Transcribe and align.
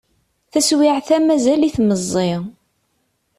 Taswiεt-a 0.51 1.17
mazal-it 1.25 1.77
meẓẓi. 1.87 2.31